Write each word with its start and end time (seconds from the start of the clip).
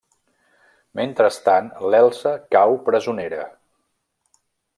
Mentrestant 0.99 1.67
l'Elsa 1.91 2.33
cau 2.57 2.73
presonera. 2.89 3.47